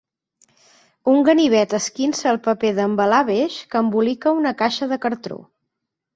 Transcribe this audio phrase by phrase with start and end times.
[1.11, 5.41] Un ganivet esquinça el paper d'embalar beix que embolica una caixa de cartró.